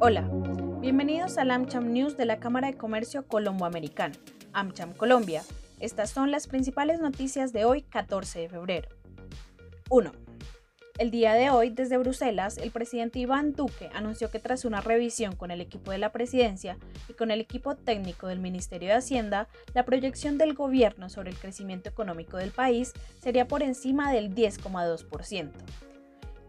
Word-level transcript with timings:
Hola, 0.00 0.30
bienvenidos 0.80 1.38
al 1.38 1.50
AmCham 1.50 1.92
News 1.92 2.16
de 2.16 2.24
la 2.24 2.38
Cámara 2.38 2.68
de 2.68 2.76
Comercio 2.76 3.26
Colombo-Americana, 3.26 4.14
AmCham 4.52 4.94
Colombia. 4.94 5.42
Estas 5.80 6.10
son 6.10 6.30
las 6.30 6.46
principales 6.46 7.00
noticias 7.00 7.52
de 7.52 7.64
hoy, 7.64 7.82
14 7.82 8.38
de 8.38 8.48
febrero. 8.48 8.88
1. 9.90 10.12
El 10.98 11.10
día 11.10 11.34
de 11.34 11.50
hoy, 11.50 11.70
desde 11.70 11.98
Bruselas, 11.98 12.58
el 12.58 12.70
presidente 12.70 13.18
Iván 13.18 13.54
Duque 13.54 13.90
anunció 13.92 14.30
que 14.30 14.38
tras 14.38 14.64
una 14.64 14.80
revisión 14.80 15.34
con 15.34 15.50
el 15.50 15.60
equipo 15.60 15.90
de 15.90 15.98
la 15.98 16.12
presidencia 16.12 16.78
y 17.08 17.14
con 17.14 17.32
el 17.32 17.40
equipo 17.40 17.74
técnico 17.74 18.28
del 18.28 18.38
Ministerio 18.38 18.90
de 18.90 18.94
Hacienda, 18.94 19.48
la 19.74 19.84
proyección 19.84 20.38
del 20.38 20.54
gobierno 20.54 21.08
sobre 21.08 21.30
el 21.30 21.36
crecimiento 21.36 21.88
económico 21.88 22.36
del 22.36 22.52
país 22.52 22.92
sería 23.20 23.48
por 23.48 23.64
encima 23.64 24.12
del 24.12 24.32
10,2%. 24.32 25.50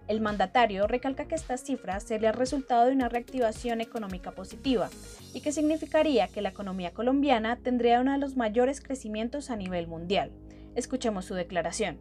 El 0.09 0.19
mandatario 0.21 0.87
recalca 0.87 1.27
que 1.27 1.35
esta 1.35 1.55
cifra 1.55 1.99
sería 1.99 2.31
el 2.31 2.35
resultado 2.35 2.87
de 2.87 2.93
una 2.93 3.09
reactivación 3.09 3.79
económica 3.79 4.31
positiva 4.31 4.89
y 5.35 5.41
que 5.41 5.51
significaría 5.51 6.27
que 6.27 6.41
la 6.41 6.49
economía 6.49 6.95
colombiana 6.95 7.57
tendría 7.57 8.01
uno 8.01 8.13
de 8.13 8.17
los 8.17 8.35
mayores 8.35 8.81
crecimientos 8.81 9.51
a 9.51 9.55
nivel 9.55 9.85
mundial. 9.85 10.31
Escuchemos 10.73 11.25
su 11.25 11.35
declaración 11.35 11.99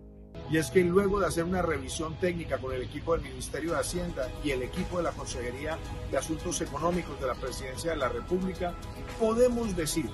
y 0.50 0.56
es 0.56 0.70
que 0.70 0.84
luego 0.84 1.20
de 1.20 1.26
hacer 1.26 1.44
una 1.44 1.60
revisión 1.60 2.18
técnica 2.18 2.56
con 2.56 2.74
el 2.74 2.80
equipo 2.80 3.12
del 3.12 3.28
Ministerio 3.28 3.72
de 3.72 3.80
Hacienda 3.80 4.30
y 4.42 4.52
el 4.52 4.62
equipo 4.62 4.96
de 4.96 5.02
la 5.02 5.10
Consejería 5.10 5.76
de 6.10 6.16
Asuntos 6.16 6.62
Económicos 6.62 7.20
de 7.20 7.26
la 7.26 7.34
Presidencia 7.34 7.90
de 7.90 7.98
la 7.98 8.08
República, 8.08 8.72
podemos 9.20 9.76
decir 9.76 10.08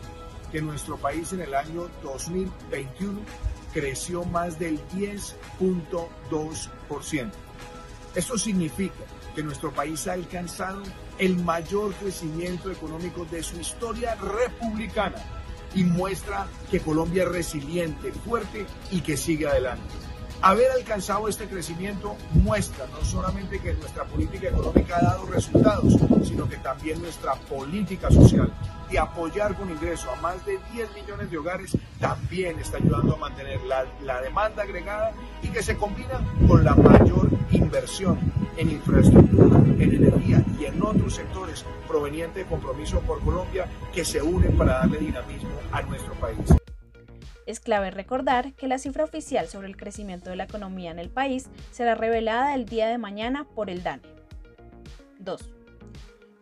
que 0.50 0.60
nuestro 0.60 0.96
país 0.96 1.32
en 1.32 1.42
el 1.42 1.54
año 1.54 1.88
2021 2.02 3.20
creció 3.72 4.24
más 4.24 4.58
del 4.58 4.80
10.2%. 4.88 7.30
Esto 8.14 8.38
significa 8.38 8.95
que 9.34 9.42
nuestro 9.42 9.73
país 9.73 10.06
ha 10.06 10.12
alcanzado 10.12 10.82
el 11.18 11.36
mayor 11.42 11.92
crecimiento 11.95 12.70
económico 12.70 13.25
de 13.25 13.42
su 13.42 13.58
historia 13.58 14.14
republicana 14.14 15.16
y 15.75 15.83
muestra 15.83 16.47
que 16.70 16.80
Colombia 16.80 17.25
es 17.25 17.28
resiliente, 17.30 18.12
fuerte 18.12 18.66
y 18.92 19.00
que 19.00 19.16
sigue 19.16 19.48
adelante. 19.48 19.94
Haber 20.42 20.70
alcanzado 20.72 21.27
este 21.27 21.48
crecimiento 21.48 22.16
muestra 22.34 22.86
no 22.86 23.05
solamente 23.05 23.61
que 23.61 23.72
nuestra 23.75 24.05
política 24.05 24.48
económica 24.48 24.98
ha 24.98 25.03
dado 25.03 25.27
resultados, 25.27 25.94
sino 26.22 26.48
que 26.48 26.58
también 26.58 27.00
nuestra 27.00 27.34
política 27.34 28.10
social 28.10 28.53
de 28.90 28.98
apoyar 28.98 29.54
con 29.56 29.70
ingreso 29.70 30.10
a 30.10 30.20
más 30.20 30.44
de 30.46 30.58
10 30.72 30.94
millones 30.94 31.30
de 31.30 31.38
hogares 31.38 31.77
también 32.00 32.58
está 32.58 32.78
ayudando 32.78 33.14
a 33.14 33.18
mantener 33.18 33.62
la, 33.62 33.84
la 34.02 34.20
demanda 34.20 34.62
agregada 34.62 35.12
y 35.42 35.48
que 35.48 35.62
se 35.62 35.76
combina 35.76 36.20
con 36.46 36.64
la 36.64 36.74
mayor 36.74 37.28
inversión 37.50 38.18
en 38.56 38.70
infraestructura, 38.70 39.58
en 39.58 39.94
energía 39.94 40.44
y 40.58 40.64
en 40.66 40.82
otros 40.82 41.14
sectores 41.14 41.64
provenientes 41.88 42.44
de 42.44 42.44
compromiso 42.44 43.00
por 43.00 43.20
Colombia 43.20 43.66
que 43.92 44.04
se 44.04 44.22
unen 44.22 44.56
para 44.56 44.78
darle 44.78 44.98
dinamismo 44.98 45.50
a 45.72 45.82
nuestro 45.82 46.14
país. 46.14 46.54
Es 47.46 47.60
clave 47.60 47.91
recordar 47.91 48.54
que 48.54 48.69
la 48.69 48.78
cifra 48.78 49.04
oficial 49.04 49.48
sobre 49.48 49.69
el 49.69 49.76
crecimiento 49.76 50.30
de 50.30 50.36
la 50.36 50.44
economía 50.44 50.91
en 50.91 50.98
el 50.98 51.10
país 51.10 51.48
será 51.72 51.94
revelada 51.94 52.54
el 52.54 52.64
día 52.64 52.88
de 52.88 52.96
mañana 52.96 53.44
por 53.54 53.69
el 53.69 53.82
DANE. 53.82 54.02
2. 55.19 55.53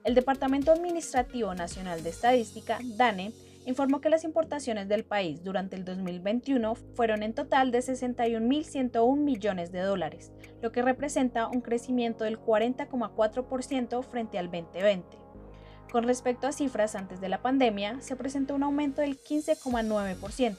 El 0.05 0.15
Departamento 0.17 0.73
Administrativo 0.73 1.55
Nacional 1.55 2.03
de 2.03 2.11
Estadística, 2.11 2.81
DANE, 2.97 3.33
informó 3.67 4.01
que 4.01 4.11
las 4.11 4.25
importaciones 4.25 4.89
del 4.89 5.05
país 5.05 5.45
durante 5.45 5.77
el 5.77 5.85
2021 5.85 6.75
fueron 6.95 7.23
en 7.23 7.35
total 7.35 7.71
de 7.71 7.79
61.101 7.79 9.17
millones 9.17 9.71
de 9.71 9.81
dólares, 9.81 10.33
lo 10.61 10.73
que 10.73 10.83
representa 10.83 11.47
un 11.47 11.61
crecimiento 11.61 12.25
del 12.25 12.41
40,4% 12.41 14.03
frente 14.03 14.39
al 14.41 14.51
2020. 14.51 15.17
Con 15.93 16.03
respecto 16.03 16.49
a 16.49 16.53
cifras 16.53 16.97
antes 16.97 17.21
de 17.21 17.29
la 17.29 17.41
pandemia, 17.41 18.01
se 18.01 18.17
presentó 18.17 18.57
un 18.57 18.65
aumento 18.65 19.03
del 19.03 19.21
15,9%, 19.21 20.57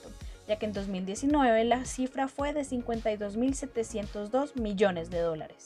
ya 0.47 0.57
que 0.57 0.65
en 0.65 0.71
2019 0.71 1.65
la 1.65 1.83
cifra 1.83 2.29
fue 2.29 2.53
de 2.53 2.61
52.702 2.61 4.55
millones 4.55 5.09
de 5.09 5.19
dólares. 5.19 5.65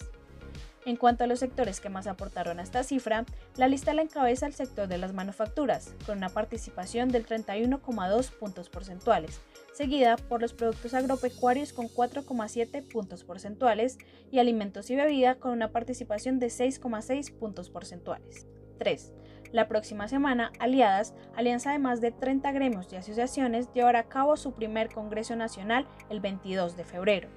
En 0.87 0.95
cuanto 0.95 1.25
a 1.25 1.27
los 1.27 1.39
sectores 1.39 1.81
que 1.81 1.89
más 1.89 2.07
aportaron 2.07 2.59
a 2.59 2.63
esta 2.63 2.81
cifra, 2.81 3.25
la 3.57 3.67
lista 3.67 3.93
la 3.93 4.03
encabeza 4.03 4.47
el 4.47 4.53
sector 4.53 4.87
de 4.87 4.97
las 4.97 5.11
manufacturas, 5.11 5.93
con 6.05 6.17
una 6.17 6.29
participación 6.29 7.09
del 7.09 7.25
31,2 7.25 8.31
puntos 8.31 8.69
porcentuales, 8.69 9.41
seguida 9.73 10.15
por 10.15 10.41
los 10.41 10.53
productos 10.53 10.93
agropecuarios 10.93 11.73
con 11.73 11.89
4,7 11.89 12.87
puntos 12.87 13.25
porcentuales 13.25 13.97
y 14.31 14.39
alimentos 14.39 14.89
y 14.89 14.95
bebida 14.95 15.35
con 15.35 15.51
una 15.51 15.73
participación 15.73 16.39
de 16.39 16.47
6,6 16.47 17.33
puntos 17.37 17.69
porcentuales. 17.69 18.47
3. 18.79 19.11
La 19.51 19.67
próxima 19.67 20.07
semana, 20.07 20.53
Aliadas, 20.57 21.13
alianza 21.35 21.73
de 21.73 21.79
más 21.79 21.99
de 21.99 22.11
30 22.11 22.49
gremios 22.53 22.93
y 22.93 22.95
asociaciones, 22.95 23.67
llevará 23.73 23.99
a 23.99 24.07
cabo 24.07 24.37
su 24.37 24.53
primer 24.53 24.87
Congreso 24.87 25.35
Nacional 25.35 25.85
el 26.09 26.21
22 26.21 26.77
de 26.77 26.85
febrero, 26.85 27.27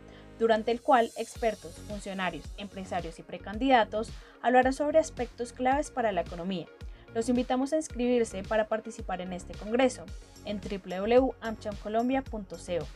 durante 0.40 0.72
el 0.72 0.80
cual 0.80 1.12
expertos, 1.16 1.76
funcionarios, 1.86 2.46
empresarios 2.56 3.20
y 3.20 3.22
precandidatos 3.22 4.10
hablarán 4.42 4.72
sobre 4.72 4.98
aspectos 4.98 5.52
claves 5.52 5.92
para 5.92 6.10
la 6.10 6.22
economía. 6.22 6.66
Los 7.14 7.28
invitamos 7.28 7.72
a 7.72 7.76
inscribirse 7.76 8.42
para 8.42 8.66
participar 8.66 9.20
en 9.20 9.34
este 9.34 9.54
congreso 9.54 10.04
en 10.46 10.60
www.amchamcolombia.co. 10.60 12.86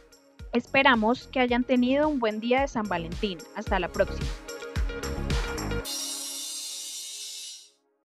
Esperamos 0.53 1.29
que 1.29 1.39
hayan 1.41 1.65
tenido 1.65 2.09
un 2.09 2.19
buen 2.19 2.41
día 2.41 2.63
de 2.63 2.69
San 2.69 2.89
Valentín. 2.89 3.37
Hasta 3.57 3.79
la 3.79 3.89
próxima. 3.89 4.25